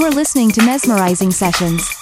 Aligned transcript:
You 0.00 0.06
are 0.06 0.10
listening 0.10 0.50
to 0.52 0.64
Mesmerizing 0.64 1.30
Sessions. 1.30 1.99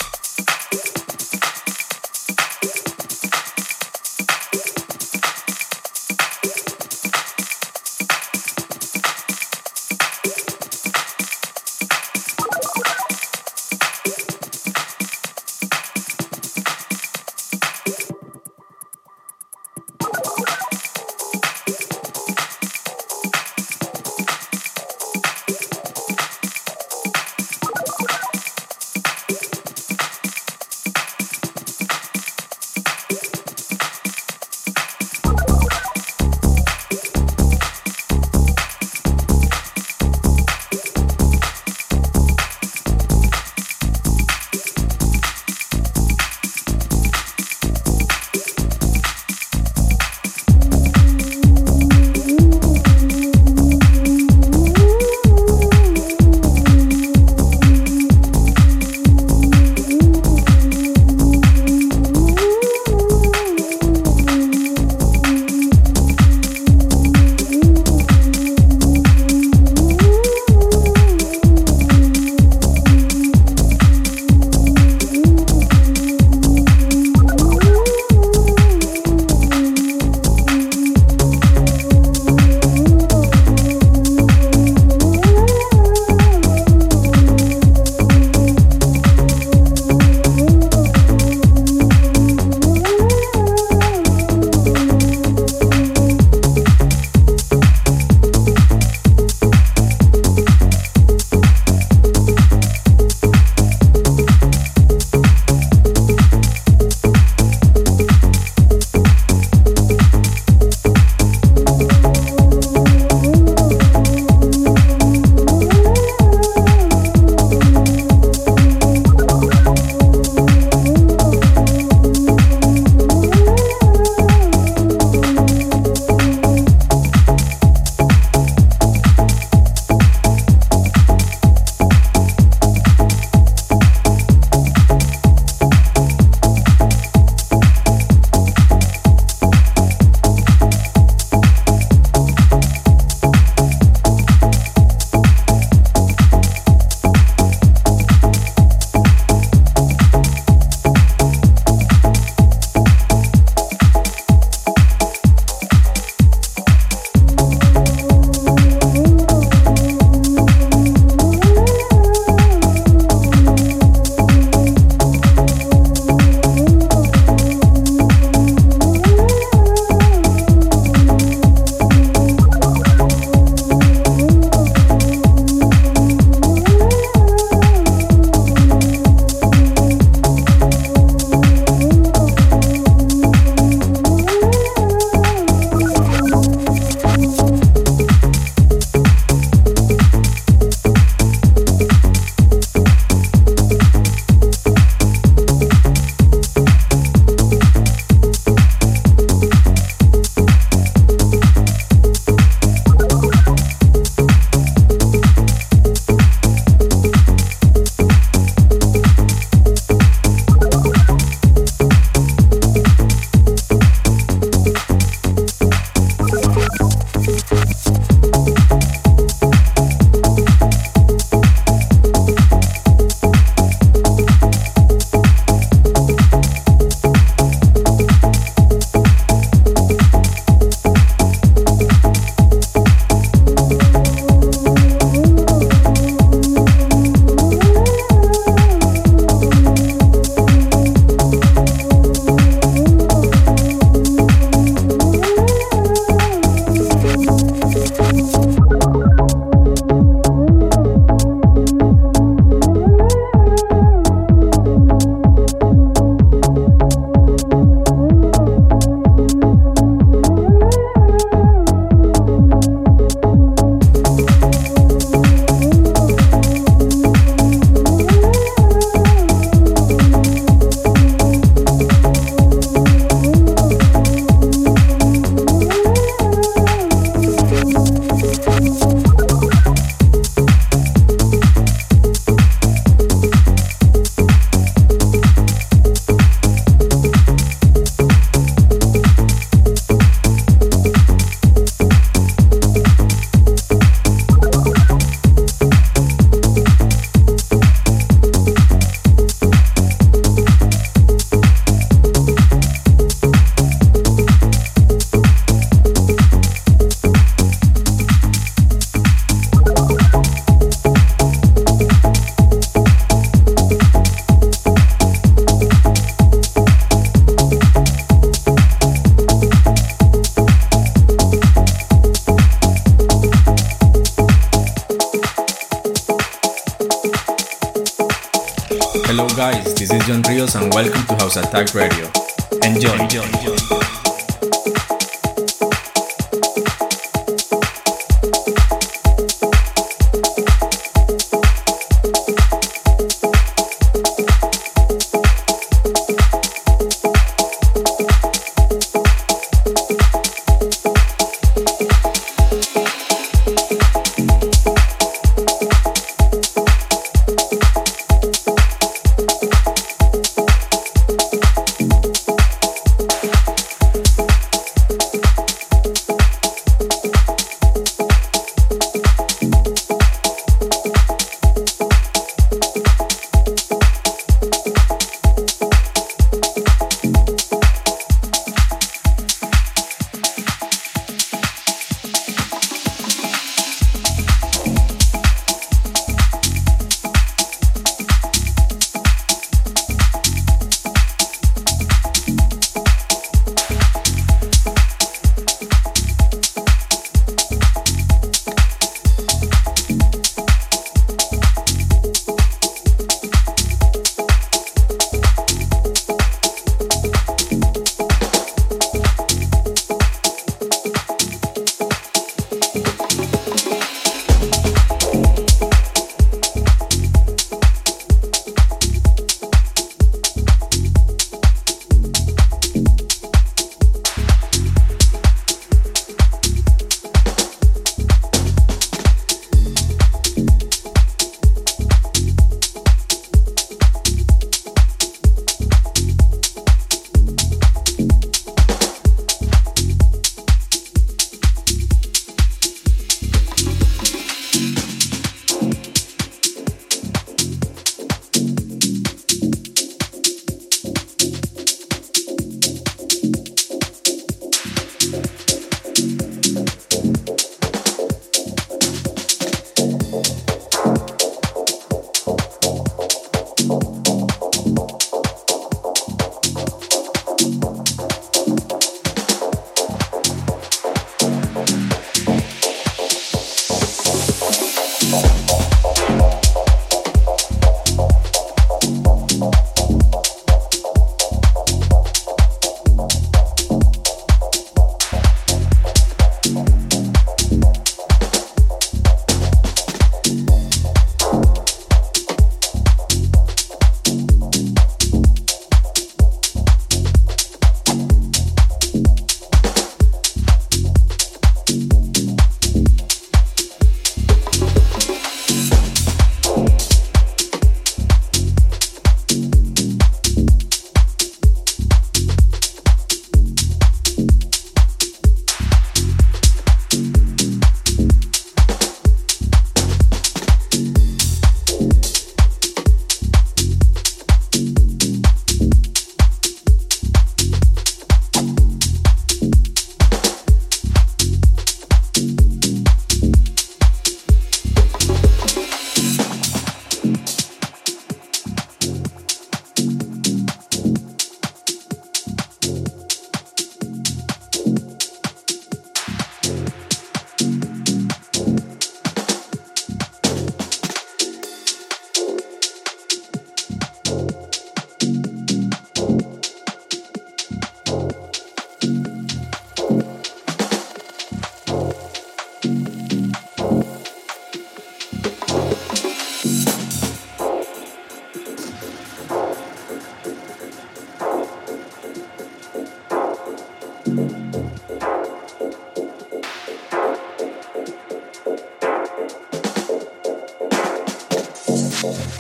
Attack 331.49 331.75
Radio. 331.75 331.98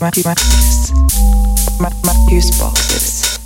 my, 0.00 0.10
my, 0.24 0.34
my, 1.80 1.90
my 2.04 2.14
use 2.30 2.58
boxes. 2.58 3.38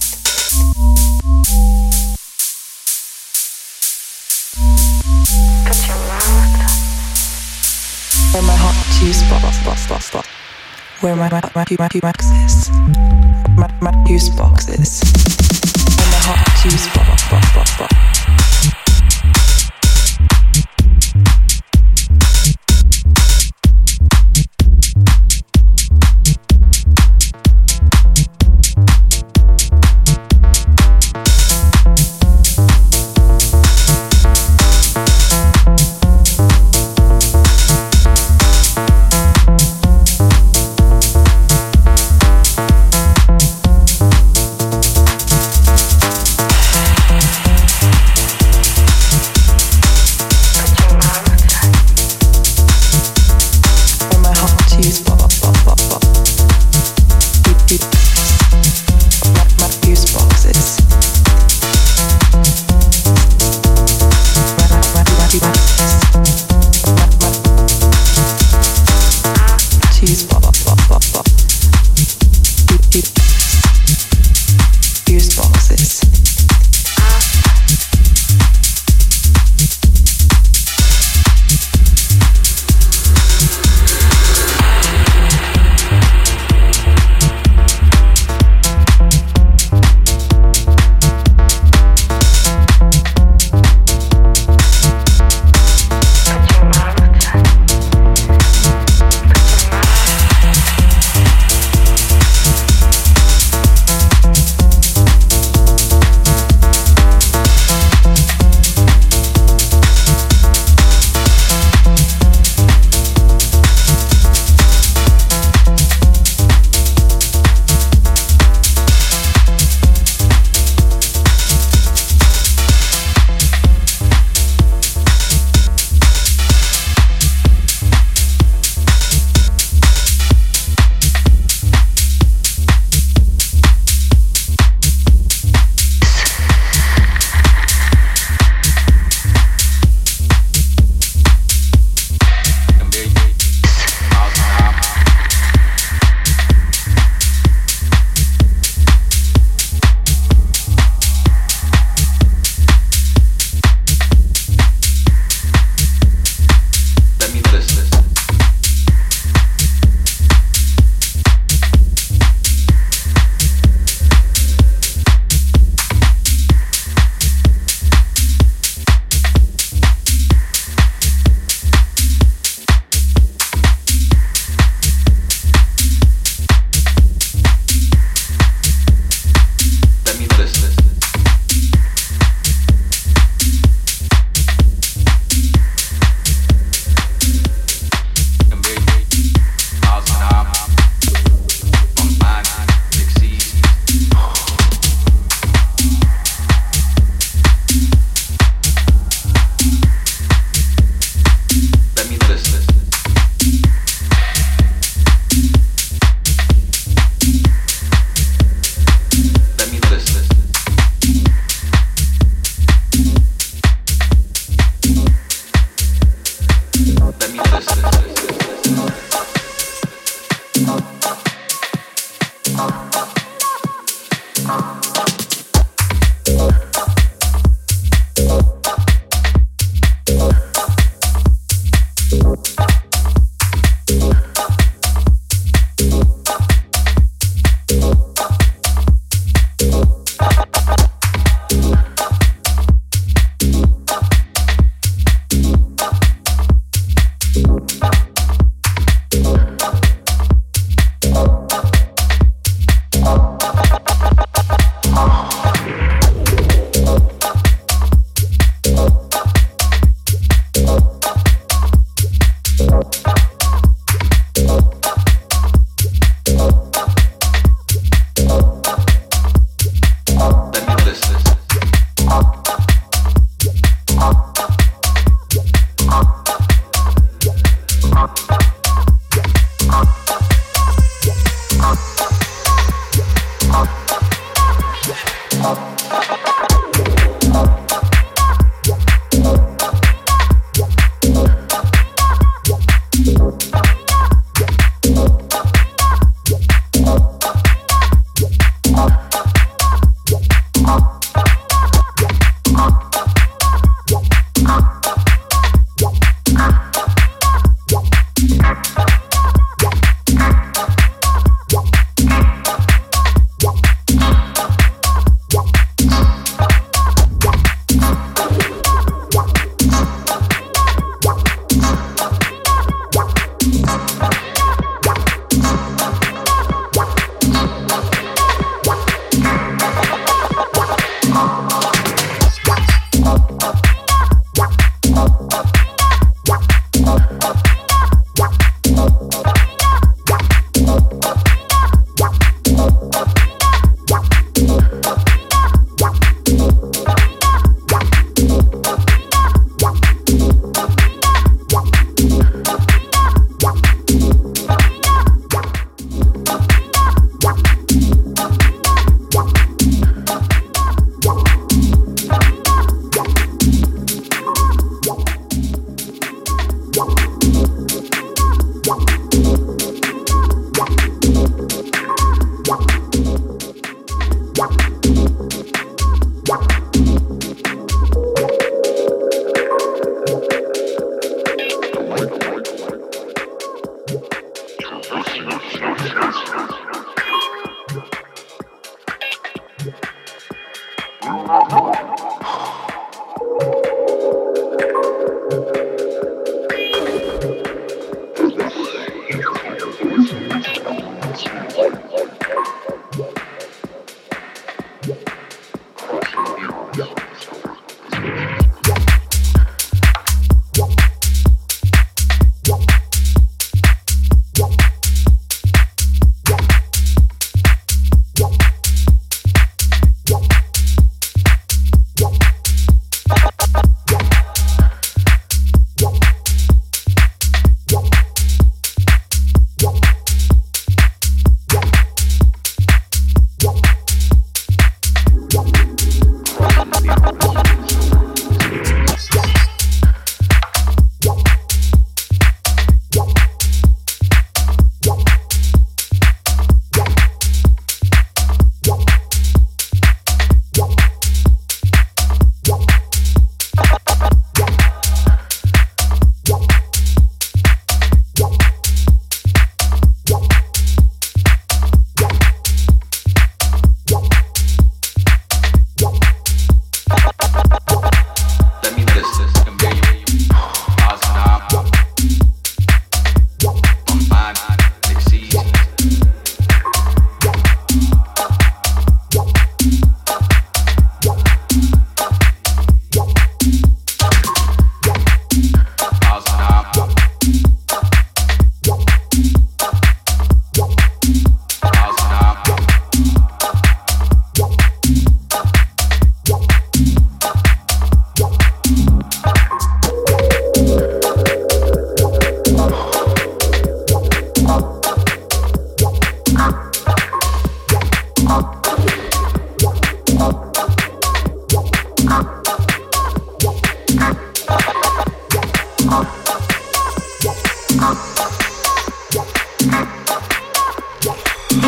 Where 8.32 8.42
my 8.42 8.54
hot 8.54 8.76
juice 8.98 9.22
box, 9.30 9.64
box, 9.64 9.86
box, 9.88 10.10
box. 10.12 10.28
Where 11.00 11.16
my, 11.16 11.28
my, 11.30 11.40
my, 11.54 11.64
my, 11.78 11.88
my. 11.94 12.00
My, 12.02 12.25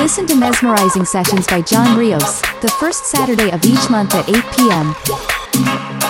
Listen 0.09 0.27
to 0.27 0.37
Mesmerizing 0.37 1.05
Sessions 1.05 1.47
by 1.49 1.61
Jhon 1.61 1.95
Rios, 1.95 2.41
the 2.63 2.75
first 2.81 3.05
Saturday 3.05 3.51
of 3.51 3.63
each 3.63 3.91
month 3.91 4.15
at 4.15 4.27
8 4.27 4.37
p.m. 4.57 6.08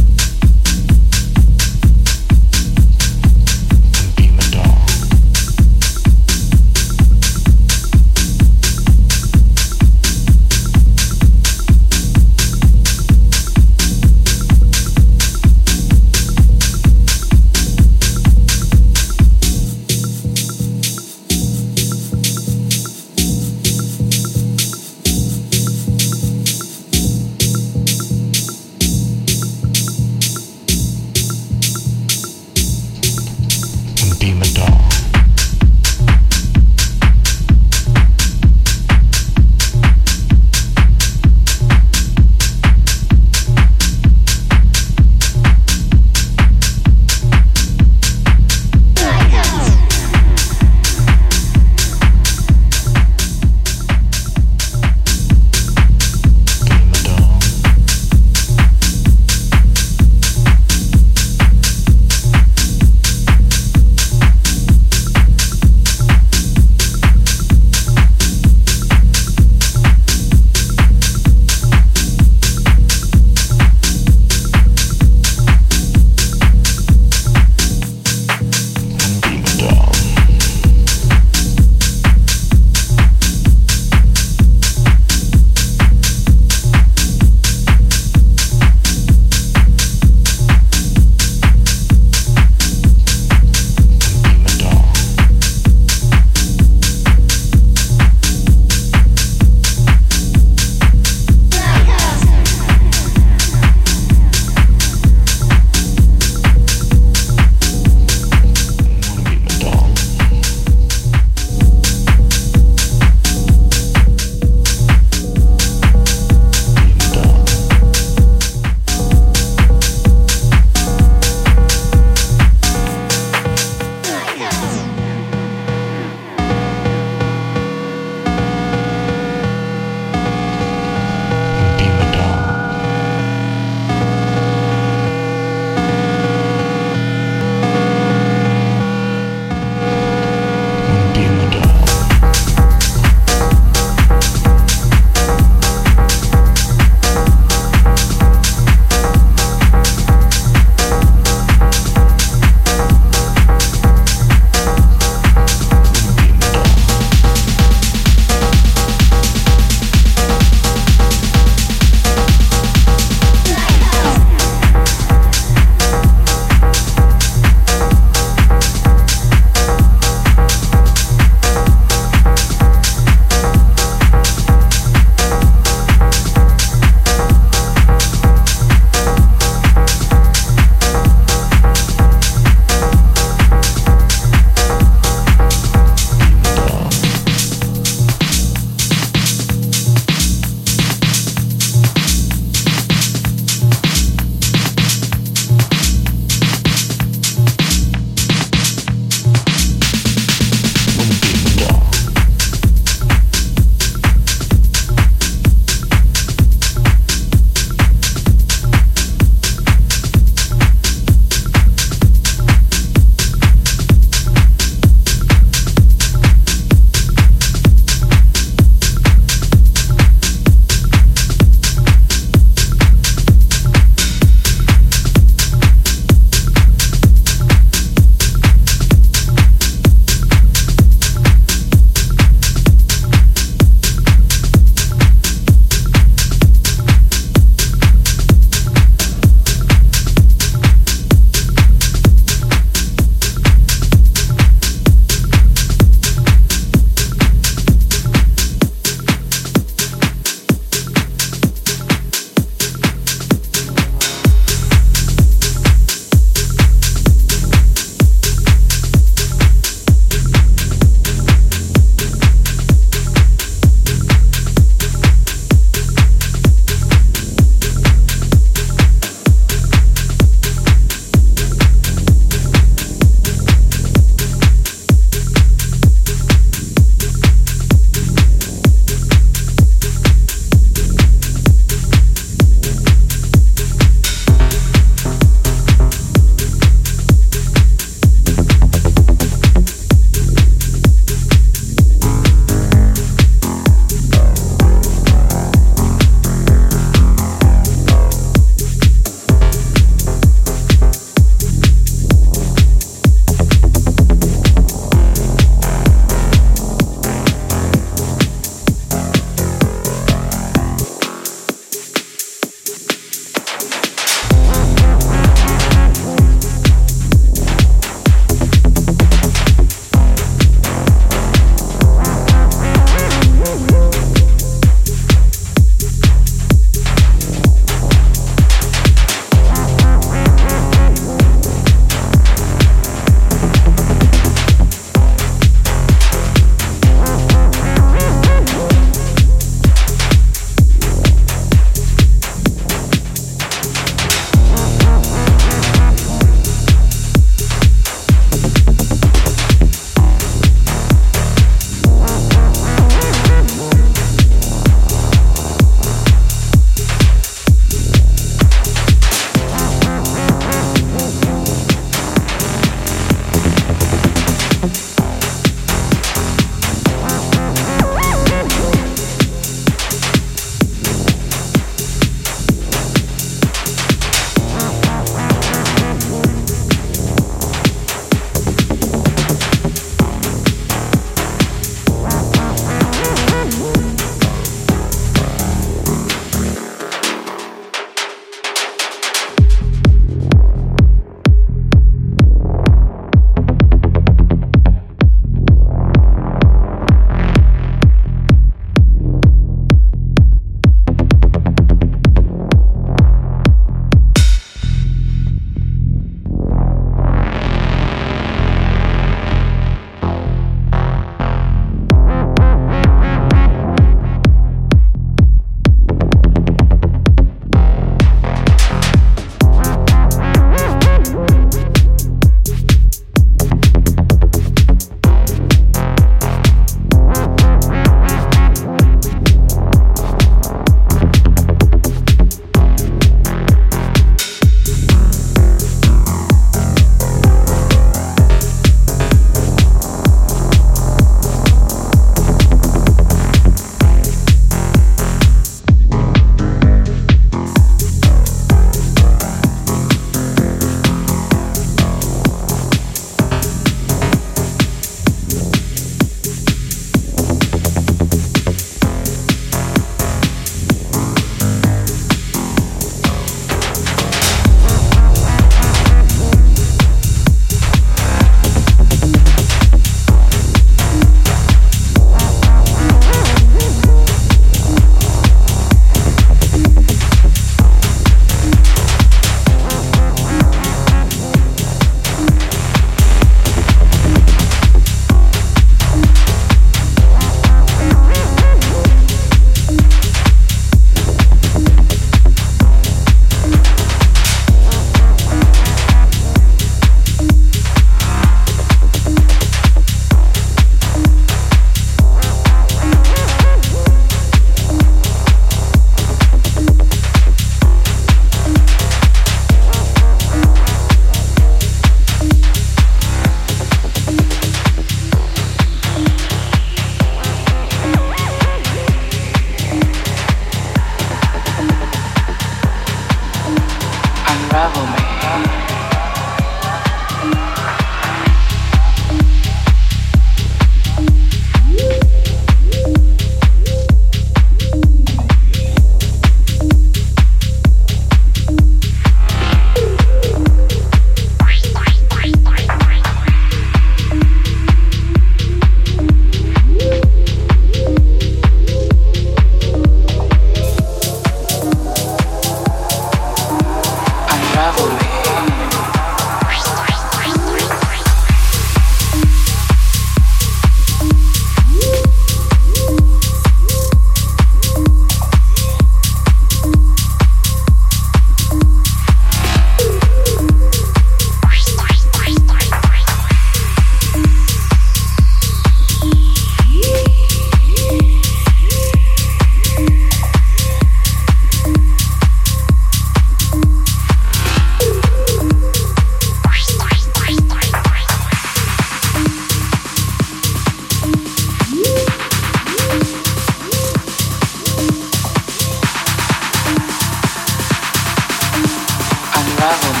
trabajo. 599.61 600.00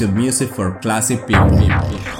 Exclusive 0.00 0.16
music 0.16 0.54
for 0.54 0.78
classic 0.80 1.26
people. 1.26 2.19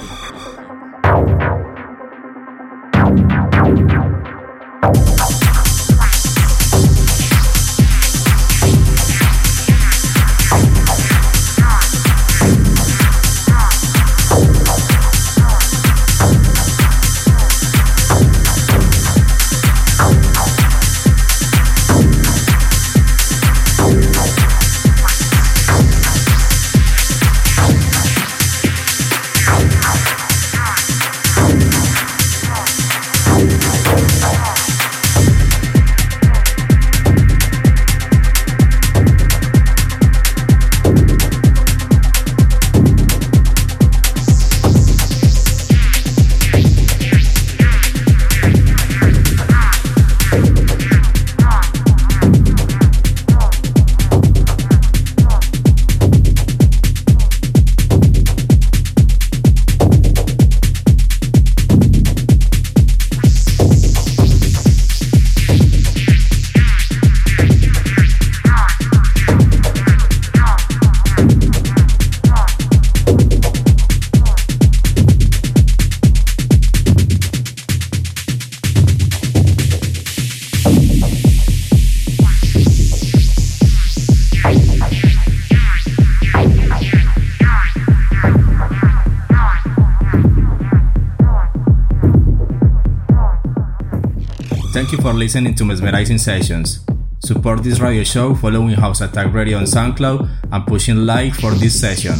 For 95.11 95.17
listening 95.17 95.53
to 95.53 95.65
Mesmerizing 95.65 96.17
Sessions. 96.17 96.85
Support 97.19 97.63
this 97.63 97.81
radio 97.81 98.03
show 98.03 98.33
following 98.33 98.75
House 98.75 99.01
Attack 99.01 99.33
Radio 99.33 99.57
on 99.57 99.65
SoundCloud 99.65 100.29
and 100.53 100.65
pushing 100.65 101.05
like 101.05 101.33
for 101.33 101.51
this 101.51 101.77
session. 101.79 102.15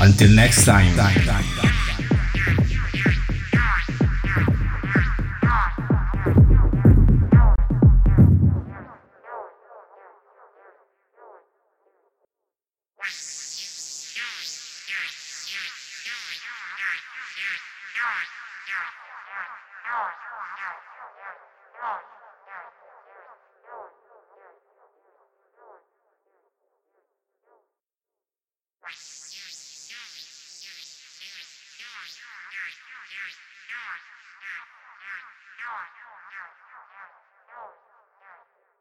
Until 0.00 0.30
next 0.36 0.66
time. 0.66 0.94
Yeah. 0.94 1.67